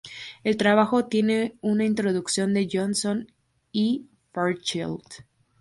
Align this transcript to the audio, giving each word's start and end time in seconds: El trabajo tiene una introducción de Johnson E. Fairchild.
El 0.43 0.57
trabajo 0.57 1.05
tiene 1.05 1.59
una 1.61 1.85
introducción 1.85 2.55
de 2.55 2.67
Johnson 2.73 3.31
E. 3.71 4.01
Fairchild. 4.33 5.03